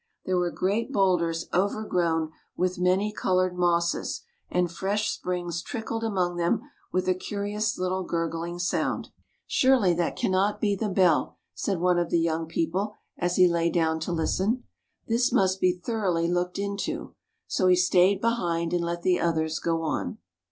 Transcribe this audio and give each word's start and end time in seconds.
There 0.25 0.39
were 0.39 0.49
great 0.49 0.91
boulders 0.91 1.45
over 1.53 1.85
grown 1.85 2.31
with 2.57 2.79
many 2.79 3.13
coloured 3.13 3.55
mosses, 3.55 4.21
and 4.49 4.71
fresh 4.71 5.09
springs 5.11 5.61
trickled 5.61 6.03
among 6.03 6.37
them 6.37 6.61
with 6.91 7.07
a 7.07 7.13
curious 7.13 7.77
little 7.77 8.01
gurgling 8.03 8.57
sound." 8.57 9.09
Surely 9.45 9.93
that 9.93 10.15
cannot 10.15 10.59
be 10.59 10.75
the 10.75 10.89
bell!" 10.89 11.37
said 11.53 11.77
one 11.79 11.99
of 11.99 12.09
the 12.09 12.17
young 12.19 12.47
people, 12.47 12.95
as 13.19 13.35
he 13.35 13.47
lay 13.47 13.69
down 13.69 13.99
to 13.99 14.11
listen." 14.11 14.63
This 15.07 15.31
must 15.31 15.59
be 15.61 15.71
thoroughly 15.77 16.27
looked 16.27 16.57
into." 16.57 17.13
So 17.45 17.67
he 17.67 17.75
stayed 17.75 18.21
behind 18.21 18.73
and 18.73 18.83
let 18.83 19.03
the 19.03 19.19
others 19.19 19.59
go 19.59 19.83
on. 19.83 20.17